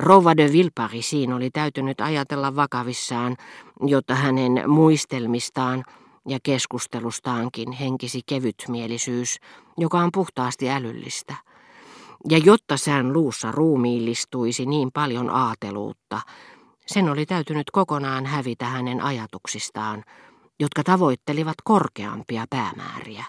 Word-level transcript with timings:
Rouva 0.00 0.36
de 0.36 0.52
Vilparisiin 0.52 1.32
oli 1.32 1.50
täytynyt 1.50 2.00
ajatella 2.00 2.56
vakavissaan, 2.56 3.36
jotta 3.86 4.14
hänen 4.14 4.62
muistelmistaan 4.66 5.84
ja 6.28 6.38
keskustelustaankin 6.42 7.72
henkisi 7.72 8.20
kevytmielisyys, 8.26 9.36
joka 9.78 9.98
on 9.98 10.08
puhtaasti 10.12 10.70
älyllistä. 10.70 11.34
Ja 12.30 12.38
jotta 12.38 12.76
sään 12.76 13.12
luussa 13.12 13.52
ruumiillistuisi 13.52 14.66
niin 14.66 14.90
paljon 14.94 15.30
aateluutta, 15.30 16.20
sen 16.86 17.08
oli 17.08 17.26
täytynyt 17.26 17.70
kokonaan 17.70 18.26
hävitä 18.26 18.64
hänen 18.64 19.00
ajatuksistaan, 19.00 20.04
jotka 20.60 20.82
tavoittelivat 20.84 21.56
korkeampia 21.64 22.44
päämääriä, 22.50 23.24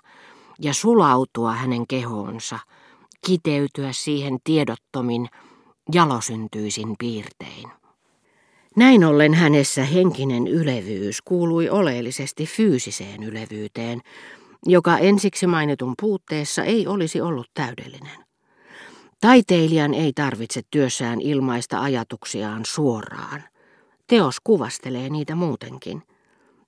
ja 0.60 0.74
sulautua 0.74 1.52
hänen 1.52 1.88
kehoonsa, 1.88 2.60
kiteytyä 3.26 3.92
siihen 3.92 4.38
tiedottomin, 4.44 5.30
jalosyntyisin 5.93 6.95
piirtein. 7.00 7.70
Näin 8.75 9.04
ollen 9.04 9.33
hänessä 9.33 9.83
henkinen 9.83 10.47
ylevyys 10.47 11.21
kuului 11.21 11.69
oleellisesti 11.69 12.46
fyysiseen 12.46 13.23
ylevyyteen, 13.23 14.01
joka 14.65 14.97
ensiksi 14.97 15.47
mainitun 15.47 15.93
puutteessa 16.01 16.64
ei 16.64 16.87
olisi 16.87 17.21
ollut 17.21 17.47
täydellinen. 17.54 18.25
Taiteilijan 19.21 19.93
ei 19.93 20.14
tarvitse 20.14 20.61
työssään 20.71 21.21
ilmaista 21.21 21.82
ajatuksiaan 21.82 22.65
suoraan. 22.65 23.43
Teos 24.07 24.37
kuvastelee 24.43 25.09
niitä 25.09 25.36
muutenkin. 25.36 26.04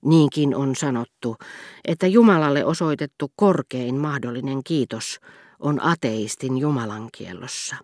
Niinkin 0.04 0.56
on 0.56 0.76
sanottu, 0.76 1.36
että 1.84 2.06
Jumalalle 2.06 2.64
osoitettu 2.64 3.32
korkein 3.36 3.94
mahdollinen 3.94 4.60
kiitos 4.64 5.20
on 5.58 5.82
ateistin 5.82 6.58
Jumalankiellossa 6.58 7.76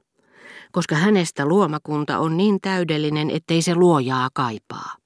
koska 0.72 0.94
hänestä 0.94 1.46
luomakunta 1.46 2.18
on 2.18 2.36
niin 2.36 2.60
täydellinen, 2.60 3.30
ettei 3.30 3.62
se 3.62 3.74
luojaa 3.74 4.28
kaipaa. 4.34 5.00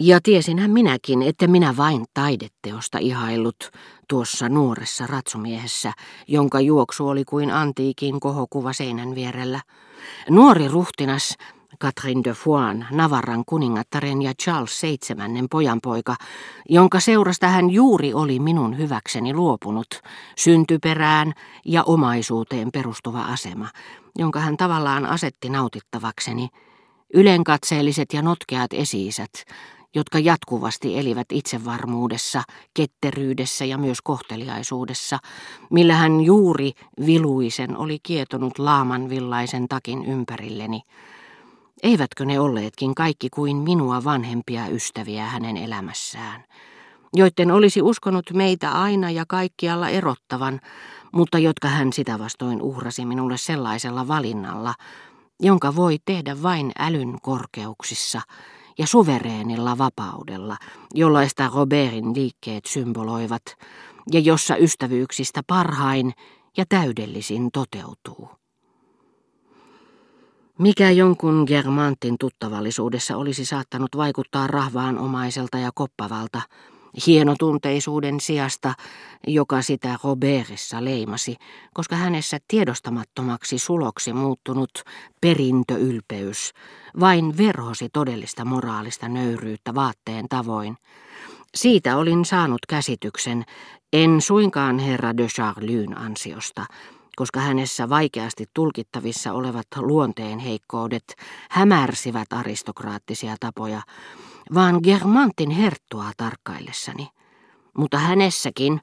Ja 0.00 0.20
tiesinhän 0.22 0.70
minäkin, 0.70 1.22
että 1.22 1.46
minä 1.46 1.76
vain 1.76 2.04
taideteosta 2.14 2.98
ihaillut 2.98 3.70
tuossa 4.08 4.48
nuoressa 4.48 5.06
ratsumiehessä, 5.06 5.92
jonka 6.28 6.60
juoksu 6.60 7.08
oli 7.08 7.24
kuin 7.24 7.50
antiikin 7.50 8.20
kohokuva 8.20 8.72
seinän 8.72 9.14
vierellä. 9.14 9.60
Nuori 10.30 10.68
ruhtinas, 10.68 11.34
Catherine 11.80 12.20
de 12.24 12.32
Foix, 12.32 12.76
Navarran 12.90 13.42
kuningattaren 13.46 14.22
ja 14.22 14.32
Charles 14.42 14.80
seitsemännen 14.80 15.46
pojanpoika, 15.50 16.16
jonka 16.68 17.00
seurasta 17.00 17.48
hän 17.48 17.70
juuri 17.70 18.14
oli 18.14 18.38
minun 18.38 18.78
hyväkseni 18.78 19.34
luopunut, 19.34 19.88
syntyperään 20.36 21.32
ja 21.64 21.82
omaisuuteen 21.82 22.68
perustuva 22.72 23.22
asema, 23.22 23.68
jonka 24.18 24.40
hän 24.40 24.56
tavallaan 24.56 25.06
asetti 25.06 25.50
nautittavakseni, 25.50 26.48
ylenkatseelliset 27.14 28.12
ja 28.12 28.22
notkeat 28.22 28.72
esiisät, 28.72 29.30
jotka 29.94 30.18
jatkuvasti 30.18 30.98
elivät 30.98 31.26
itsevarmuudessa, 31.32 32.42
ketteryydessä 32.74 33.64
ja 33.64 33.78
myös 33.78 33.98
kohteliaisuudessa, 34.02 35.18
millä 35.70 35.94
hän 35.94 36.20
juuri 36.20 36.72
viluisen 37.06 37.76
oli 37.76 37.98
kietonut 38.02 38.58
laamanvillaisen 38.58 39.68
takin 39.68 40.04
ympärilleni. 40.04 40.82
Eivätkö 41.82 42.24
ne 42.24 42.40
olleetkin 42.40 42.94
kaikki 42.94 43.28
kuin 43.30 43.56
minua 43.56 44.04
vanhempia 44.04 44.66
ystäviä 44.66 45.26
hänen 45.26 45.56
elämässään, 45.56 46.44
joiden 47.14 47.50
olisi 47.50 47.82
uskonut 47.82 48.30
meitä 48.32 48.72
aina 48.72 49.10
ja 49.10 49.24
kaikkialla 49.28 49.88
erottavan, 49.88 50.60
mutta 51.12 51.38
jotka 51.38 51.68
hän 51.68 51.92
sitä 51.92 52.18
vastoin 52.18 52.62
uhrasi 52.62 53.06
minulle 53.06 53.36
sellaisella 53.36 54.08
valinnalla, 54.08 54.74
jonka 55.40 55.76
voi 55.76 55.96
tehdä 56.04 56.42
vain 56.42 56.72
älyn 56.78 57.18
korkeuksissa 57.22 58.20
ja 58.78 58.86
suvereenilla 58.86 59.78
vapaudella, 59.78 60.56
jollaista 60.94 61.50
Robertin 61.54 62.14
liikkeet 62.14 62.64
symboloivat, 62.64 63.42
ja 64.12 64.20
jossa 64.20 64.56
ystävyyksistä 64.56 65.40
parhain 65.46 66.12
ja 66.56 66.64
täydellisin 66.68 67.48
toteutuu. 67.52 68.30
Mikä 70.58 70.90
jonkun 70.90 71.44
Germantin 71.46 72.16
tuttavallisuudessa 72.20 73.16
olisi 73.16 73.44
saattanut 73.44 73.96
vaikuttaa 73.96 74.46
rahvaanomaiselta 74.46 75.58
ja 75.58 75.70
koppavalta, 75.74 76.42
hienotunteisuuden 77.06 78.20
sijasta, 78.20 78.74
joka 79.26 79.62
sitä 79.62 79.98
Robertissa 80.04 80.84
leimasi, 80.84 81.36
koska 81.74 81.96
hänessä 81.96 82.38
tiedostamattomaksi 82.48 83.58
suloksi 83.58 84.12
muuttunut 84.12 84.70
perintöylpeys 85.20 86.52
vain 87.00 87.36
verhosi 87.36 87.88
todellista 87.92 88.44
moraalista 88.44 89.08
nöyryyttä 89.08 89.74
vaatteen 89.74 90.28
tavoin. 90.28 90.76
Siitä 91.54 91.96
olin 91.96 92.24
saanut 92.24 92.66
käsityksen, 92.68 93.44
en 93.92 94.20
suinkaan 94.20 94.78
herra 94.78 95.16
de 95.16 95.26
Charlyn 95.26 95.98
ansiosta, 95.98 96.66
koska 97.16 97.40
hänessä 97.40 97.88
vaikeasti 97.88 98.44
tulkittavissa 98.54 99.32
olevat 99.32 99.66
luonteen 99.76 100.38
heikkoudet 100.38 101.04
hämärsivät 101.50 102.32
aristokraattisia 102.32 103.36
tapoja, 103.40 103.82
vaan 104.54 104.80
Germantin 104.82 105.50
herttua 105.50 106.04
tarkkaillessani. 106.16 107.08
Mutta 107.78 107.98
hänessäkin, 107.98 108.80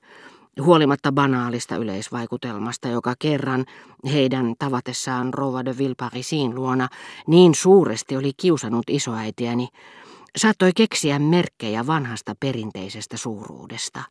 huolimatta 0.61 1.11
banaalista 1.11 1.75
yleisvaikutelmasta, 1.75 2.87
joka 2.87 3.13
kerran 3.19 3.65
heidän 4.13 4.53
tavatessaan 4.59 5.33
Rova 5.33 5.65
de 5.65 5.77
Villeparisin 5.77 6.55
luona 6.55 6.87
niin 7.27 7.55
suuresti 7.55 8.17
oli 8.17 8.31
kiusannut 8.37 8.85
isoäitiäni, 8.89 9.67
saattoi 10.37 10.71
keksiä 10.75 11.19
merkkejä 11.19 11.87
vanhasta 11.87 12.33
perinteisestä 12.39 13.17
suuruudesta. 13.17 14.03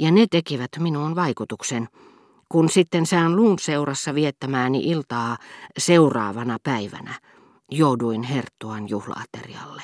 Ja 0.00 0.10
ne 0.10 0.26
tekivät 0.30 0.70
minuun 0.78 1.16
vaikutuksen, 1.16 1.88
kun 2.48 2.68
sitten 2.68 3.06
sään 3.06 3.36
luun 3.36 3.58
seurassa 3.58 4.14
viettämääni 4.14 4.78
iltaa 4.84 5.36
seuraavana 5.78 6.56
päivänä 6.62 7.14
jouduin 7.70 8.22
herttuan 8.22 8.88
juhlaaterialle. 8.88 9.82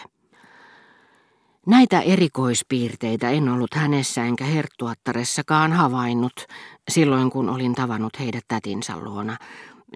Näitä 1.67 2.01
erikoispiirteitä 2.01 3.31
en 3.31 3.49
ollut 3.49 3.75
hänessä 3.75 4.25
enkä 4.25 4.45
herttuattaressakaan 4.45 5.73
havainnut 5.73 6.47
silloin, 6.91 7.31
kun 7.31 7.49
olin 7.49 7.75
tavannut 7.75 8.19
heidät 8.21 8.45
tätinsä 8.49 8.97
luona, 8.97 9.37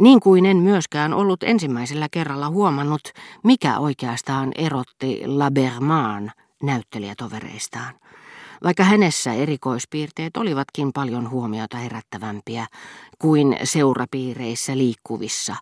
niin 0.01 0.21
kuin 0.21 0.47
en 0.47 0.57
myöskään 0.57 1.13
ollut 1.15 1.43
ensimmäisellä 1.43 2.09
kerralla 2.11 2.49
huomannut, 2.49 3.01
mikä 3.45 3.79
oikeastaan 3.79 4.53
erotti 4.55 5.23
Labermaan 5.27 6.33
näyttelijätovereistaan. 6.63 7.95
Vaikka 8.65 8.85
hänessä 8.85 9.33
erikoispiirteet 9.33 10.37
olivatkin 10.37 10.93
paljon 10.93 11.31
huomiota 11.31 11.77
herättävämpiä 11.77 12.67
kuin 13.19 13.57
seurapiireissä 13.65 14.79
liikkuvissa, 14.79 15.57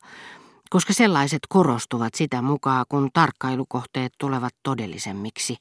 koska 0.70 0.92
sellaiset 0.92 1.40
korostuvat 1.48 2.14
sitä 2.14 2.42
mukaan, 2.42 2.86
kun 2.88 3.10
tarkkailukohteet 3.12 4.12
tulevat 4.19 4.54
todellisemmiksi, 4.62 5.56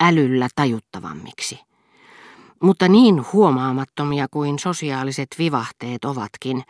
älyllä 0.00 0.48
tajuttavammiksi. 0.54 1.60
Mutta 2.62 2.88
niin 2.88 3.24
huomaamattomia 3.32 4.26
kuin 4.30 4.58
sosiaaliset 4.58 5.28
vivahteet 5.38 6.04
ovatkin, 6.04 6.62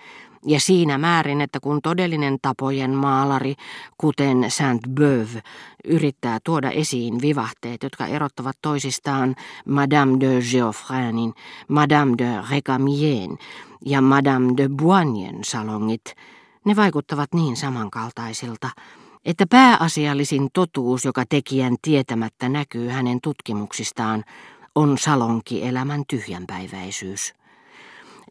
ja 0.47 0.61
siinä 0.61 0.99
määrin, 0.99 1.41
että 1.41 1.61
kun 1.61 1.83
todellinen 1.83 2.39
tapojen 2.43 2.91
maalari, 2.91 3.55
kuten 3.99 4.45
Saint-Beuve, 4.49 5.43
yrittää 5.85 6.39
tuoda 6.45 6.71
esiin 6.71 7.21
vivahteet, 7.23 7.83
jotka 7.83 8.07
erottavat 8.07 8.57
toisistaan 8.63 9.37
Madame 9.69 10.21
de 10.21 10.41
Geoffrenin, 10.51 11.35
Madame 11.69 12.15
de 12.19 12.43
Recamien 12.51 13.39
ja 13.87 14.01
Madame 14.01 14.53
de 14.57 14.69
Boignen 14.69 15.45
salongit, 15.45 16.15
ne 16.65 16.77
vaikuttavat 16.77 17.35
niin 17.35 17.57
samankaltaisilta, 17.57 18.71
että 19.25 19.47
pääasiallisin 19.47 20.49
totuus, 20.53 21.05
joka 21.05 21.25
tekijän 21.29 21.77
tietämättä 21.83 22.49
näkyy 22.49 22.89
hänen 22.89 23.19
tutkimuksistaan, 23.23 24.25
on 24.75 24.99
salonkielämän 24.99 26.03
tyhjänpäiväisyys. 26.09 27.35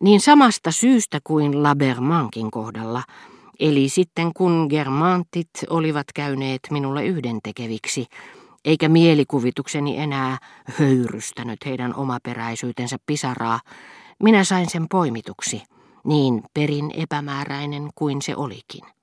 Niin 0.01 0.21
samasta 0.21 0.71
syystä 0.71 1.19
kuin 1.23 1.63
Labermankin 1.63 2.51
kohdalla, 2.51 3.03
eli 3.59 3.89
sitten 3.89 4.31
kun 4.33 4.67
germantit 4.69 5.49
olivat 5.69 6.07
käyneet 6.15 6.59
minulle 6.71 7.05
yhdentekeviksi, 7.05 8.05
eikä 8.65 8.89
mielikuvitukseni 8.89 9.97
enää 9.97 10.37
höyrystänyt 10.79 11.65
heidän 11.65 11.95
omaperäisyytensä 11.95 12.97
pisaraa, 13.05 13.59
minä 14.23 14.43
sain 14.43 14.69
sen 14.69 14.85
poimituksi, 14.91 15.63
niin 16.03 16.43
perin 16.53 16.91
epämääräinen 16.97 17.89
kuin 17.95 18.21
se 18.21 18.35
olikin. 18.35 19.00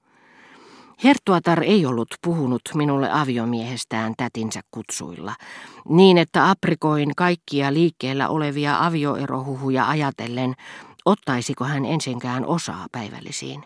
Herttuatar 1.04 1.62
ei 1.62 1.86
ollut 1.86 2.08
puhunut 2.22 2.62
minulle 2.74 3.10
aviomiehestään 3.12 4.14
tätinsä 4.16 4.60
kutsuilla, 4.70 5.34
niin 5.88 6.18
että 6.18 6.50
aprikoin 6.50 7.12
kaikkia 7.16 7.74
liikkeellä 7.74 8.28
olevia 8.28 8.86
avioerohuhuja 8.86 9.88
ajatellen, 9.88 10.54
ottaisiko 11.04 11.64
hän 11.64 11.84
ensinkään 11.84 12.46
osaa 12.46 12.86
päivällisiin. 12.92 13.64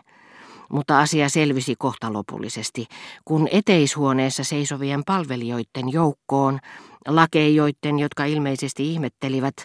mutta 0.69 0.99
asia 0.99 1.29
selvisi 1.29 1.75
kohta 1.77 2.13
lopullisesti, 2.13 2.85
kun 3.25 3.47
eteishuoneessa 3.51 4.43
seisovien 4.43 5.03
palvelijoiden 5.05 5.91
joukkoon, 5.91 6.59
lakeijoiden, 7.07 7.99
jotka 7.99 8.25
ilmeisesti 8.25 8.93
ihmettelivät, 8.93 9.55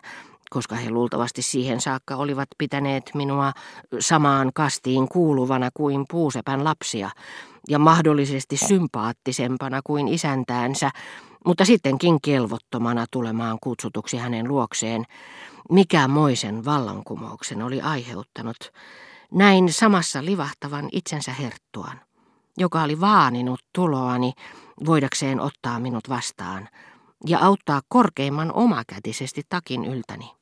koska 0.50 0.74
he 0.74 0.90
luultavasti 0.90 1.42
siihen 1.42 1.80
saakka 1.80 2.16
olivat 2.16 2.48
pitäneet 2.58 3.10
minua 3.14 3.52
samaan 4.00 4.50
kastiin 4.54 5.08
kuuluvana 5.08 5.70
kuin 5.74 6.04
puusepän 6.10 6.64
lapsia 6.64 7.10
ja 7.68 7.78
mahdollisesti 7.78 8.56
sympaattisempana 8.56 9.80
kuin 9.84 10.08
isäntäänsä, 10.08 10.90
mutta 11.46 11.64
sittenkin 11.64 12.20
kelvottomana 12.22 13.06
tulemaan 13.10 13.58
kutsutuksi 13.62 14.16
hänen 14.16 14.48
luokseen, 14.48 15.04
mikä 15.70 16.08
moisen 16.08 16.64
vallankumouksen 16.64 17.62
oli 17.62 17.80
aiheuttanut. 17.80 18.56
Näin 19.32 19.72
samassa 19.72 20.24
livahtavan 20.24 20.88
itsensä 20.92 21.32
herttuan, 21.32 22.00
joka 22.58 22.82
oli 22.82 23.00
vaaninut 23.00 23.60
tuloani 23.74 24.32
voidakseen 24.86 25.40
ottaa 25.40 25.80
minut 25.80 26.08
vastaan 26.08 26.68
ja 27.26 27.38
auttaa 27.38 27.80
korkeimman 27.88 28.52
omakätisesti 28.52 29.42
takin 29.48 29.84
yltäni. 29.84 30.37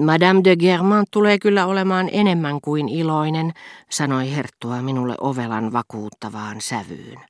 Madame 0.00 0.40
de 0.44 0.56
Germant 0.56 1.08
tulee 1.10 1.38
kyllä 1.38 1.66
olemaan 1.66 2.08
enemmän 2.12 2.60
kuin 2.60 2.88
iloinen, 2.88 3.52
sanoi 3.90 4.36
Herttua 4.36 4.82
minulle 4.82 5.14
ovelan 5.20 5.72
vakuuttavaan 5.72 6.60
sävyyn. 6.60 7.20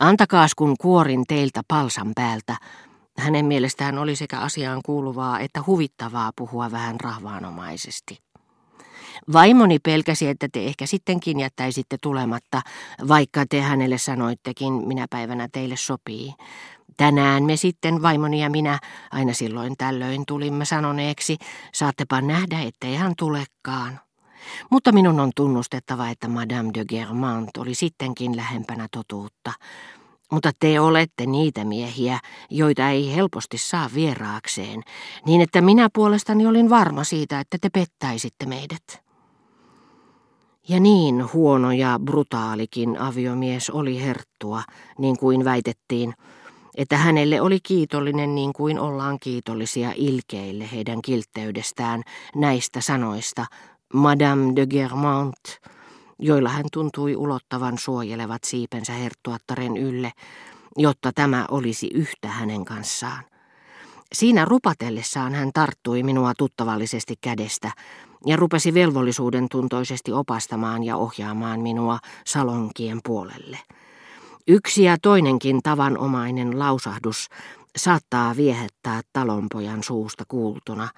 Antakaas 0.00 0.54
kun 0.54 0.74
kuorin 0.80 1.24
teiltä 1.28 1.60
palsan 1.68 2.12
päältä. 2.14 2.56
Hänen 3.18 3.46
mielestään 3.46 3.98
oli 3.98 4.16
sekä 4.16 4.38
asiaan 4.38 4.80
kuuluvaa 4.84 5.40
että 5.40 5.62
huvittavaa 5.66 6.30
puhua 6.36 6.70
vähän 6.70 7.00
rahvaanomaisesti. 7.00 8.18
Vaimoni 9.32 9.78
pelkäsi, 9.78 10.28
että 10.28 10.48
te 10.52 10.64
ehkä 10.64 10.86
sittenkin 10.86 11.40
jättäisitte 11.40 11.96
tulematta, 12.02 12.62
vaikka 13.08 13.44
te 13.50 13.60
hänelle 13.60 13.98
sanoittekin, 13.98 14.72
minä 14.72 15.06
päivänä 15.10 15.48
teille 15.52 15.76
sopii. 15.76 16.34
Tänään 16.96 17.44
me 17.44 17.56
sitten, 17.56 18.02
vaimoni 18.02 18.42
ja 18.42 18.50
minä, 18.50 18.78
aina 19.10 19.32
silloin 19.32 19.76
tällöin 19.78 20.22
tulimme 20.26 20.64
sanoneeksi, 20.64 21.36
saattepa 21.72 22.20
nähdä, 22.20 22.60
ettei 22.60 22.94
hän 22.94 23.12
tulekaan. 23.18 24.00
Mutta 24.70 24.92
minun 24.92 25.20
on 25.20 25.30
tunnustettava, 25.36 26.08
että 26.08 26.28
Madame 26.28 26.70
de 26.74 26.84
Germant 26.84 27.56
oli 27.56 27.74
sittenkin 27.74 28.36
lähempänä 28.36 28.88
totuutta. 28.90 29.52
Mutta 30.32 30.50
te 30.58 30.80
olette 30.80 31.26
niitä 31.26 31.64
miehiä, 31.64 32.18
joita 32.50 32.88
ei 32.88 33.16
helposti 33.16 33.58
saa 33.58 33.90
vieraakseen, 33.94 34.82
niin 35.26 35.40
että 35.40 35.60
minä 35.60 35.88
puolestani 35.94 36.46
olin 36.46 36.70
varma 36.70 37.04
siitä, 37.04 37.40
että 37.40 37.58
te 37.60 37.70
pettäisitte 37.70 38.46
meidät. 38.46 39.04
Ja 40.68 40.80
niin 40.80 41.32
huono 41.32 41.72
ja 41.72 42.00
brutaalikin 42.04 42.98
aviomies 42.98 43.70
oli 43.70 44.02
herttua, 44.02 44.62
niin 44.98 45.18
kuin 45.18 45.44
väitettiin, 45.44 46.14
että 46.76 46.96
hänelle 46.96 47.40
oli 47.40 47.58
kiitollinen 47.62 48.34
niin 48.34 48.52
kuin 48.52 48.78
ollaan 48.78 49.18
kiitollisia 49.20 49.92
ilkeille 49.96 50.68
heidän 50.72 51.02
kiltteydestään 51.02 52.02
näistä 52.34 52.80
sanoista, 52.80 53.46
Madame 53.94 54.52
de 54.56 54.66
Germant, 54.66 55.60
joilla 56.18 56.48
hän 56.48 56.64
tuntui 56.72 57.16
ulottavan 57.16 57.78
suojelevat 57.78 58.44
siipensä 58.44 58.92
herttuattaren 58.92 59.76
ylle, 59.76 60.12
jotta 60.76 61.12
tämä 61.14 61.46
olisi 61.50 61.90
yhtä 61.94 62.28
hänen 62.28 62.64
kanssaan. 62.64 63.24
Siinä 64.12 64.44
rupatellessaan 64.44 65.34
hän 65.34 65.50
tarttui 65.54 66.02
minua 66.02 66.32
tuttavallisesti 66.38 67.14
kädestä 67.20 67.70
ja 68.26 68.36
rupesi 68.36 68.74
velvollisuuden 68.74 69.48
tuntoisesti 69.48 70.12
opastamaan 70.12 70.84
ja 70.84 70.96
ohjaamaan 70.96 71.60
minua 71.60 71.98
salonkien 72.26 73.00
puolelle. 73.04 73.58
Yksi 74.48 74.82
ja 74.82 74.96
toinenkin 75.02 75.62
tavanomainen 75.62 76.58
lausahdus 76.58 77.28
saattaa 77.76 78.36
viehättää 78.36 79.00
talonpojan 79.12 79.82
suusta 79.82 80.24
kuultuna, 80.28 80.88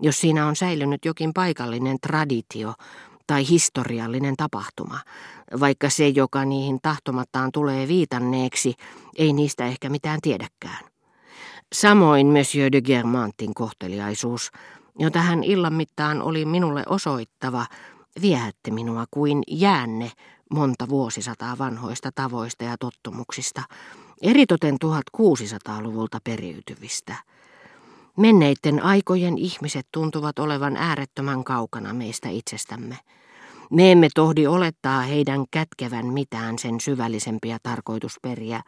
jos 0.00 0.20
siinä 0.20 0.46
on 0.46 0.56
säilynyt 0.56 1.04
jokin 1.04 1.32
paikallinen 1.34 1.96
traditio 2.00 2.74
tai 3.26 3.48
historiallinen 3.48 4.36
tapahtuma, 4.36 4.98
vaikka 5.60 5.90
se, 5.90 6.08
joka 6.08 6.44
niihin 6.44 6.78
tahtomattaan 6.82 7.52
tulee 7.52 7.88
viitanneeksi, 7.88 8.74
ei 9.18 9.32
niistä 9.32 9.66
ehkä 9.66 9.88
mitään 9.88 10.20
tiedäkään. 10.22 10.84
Samoin 11.72 12.26
Monsieur 12.26 12.72
de 12.72 12.80
Germantin 12.80 13.54
kohteliaisuus, 13.54 14.50
jota 14.98 15.18
hän 15.18 15.44
illan 15.44 15.74
mittaan 15.74 16.22
oli 16.22 16.44
minulle 16.44 16.82
osoittava, 16.88 17.66
viehätti 18.22 18.70
minua 18.70 19.04
kuin 19.10 19.42
jäänne 19.48 20.10
monta 20.50 20.88
vuosisataa 20.88 21.58
vanhoista 21.58 22.10
tavoista 22.14 22.64
ja 22.64 22.76
tottumuksista, 22.80 23.62
eritoten 24.22 24.76
1600-luvulta 24.84 26.18
periytyvistä. 26.24 27.14
Menneiden 28.16 28.84
aikojen 28.84 29.38
ihmiset 29.38 29.86
tuntuvat 29.92 30.38
olevan 30.38 30.76
äärettömän 30.76 31.44
kaukana 31.44 31.94
meistä 31.94 32.28
itsestämme. 32.28 32.98
Me 33.70 33.92
emme 33.92 34.08
tohdi 34.14 34.46
olettaa 34.46 35.00
heidän 35.00 35.44
kätkevän 35.50 36.06
mitään 36.06 36.58
sen 36.58 36.80
syvällisempiä 36.80 37.58
tarkoitusperiä 37.62 38.62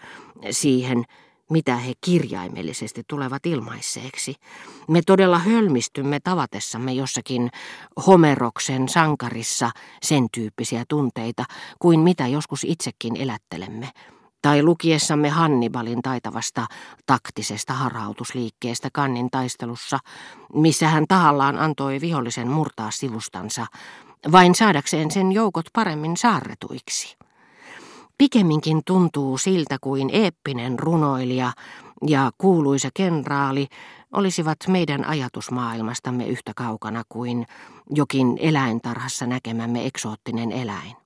siihen, 0.51 1.05
mitä 1.53 1.77
he 1.77 1.93
kirjaimellisesti 2.01 3.03
tulevat 3.09 3.47
ilmaisseeksi. 3.47 4.35
Me 4.89 5.01
todella 5.07 5.39
hölmistymme 5.39 6.21
tavatessamme 6.21 6.93
jossakin 6.93 7.51
Homeroksen 8.07 8.89
sankarissa 8.89 9.71
sen 10.03 10.27
tyyppisiä 10.33 10.85
tunteita 10.89 11.45
kuin 11.79 12.01
mitä 12.01 12.27
joskus 12.27 12.65
itsekin 12.65 13.17
elättelemme. 13.17 13.89
Tai 14.43 14.63
lukiessamme 14.63 15.29
Hannibalin 15.29 16.03
taitavasta 16.03 16.67
taktisesta 17.07 17.73
harhautusliikkeestä 17.73 18.89
kannin 18.93 19.31
taistelussa, 19.31 19.99
missä 20.55 20.89
hän 20.89 21.05
tahallaan 21.09 21.59
antoi 21.59 22.01
vihollisen 22.01 22.49
murtaa 22.49 22.91
sivustansa, 22.91 23.67
vain 24.33 24.55
saadakseen 24.55 25.11
sen 25.11 25.33
joukot 25.33 25.67
paremmin 25.73 26.17
saarretuiksi. 26.17 27.17
Pikemminkin 28.19 28.83
tuntuu 28.87 29.39
siltä 29.39 29.77
kuin 29.81 30.11
eeppinen 30.13 30.79
runoilija 30.79 31.53
ja 32.07 32.31
kuuluisa 32.39 32.89
kenraali 32.95 33.67
olisivat 34.13 34.57
meidän 34.69 35.05
ajatusmaailmastamme 35.05 36.27
yhtä 36.27 36.53
kaukana 36.57 37.03
kuin 37.09 37.47
jokin 37.91 38.39
eläintarhassa 38.41 39.27
näkemämme 39.27 39.87
eksoottinen 39.87 40.53
eläin. 40.53 40.97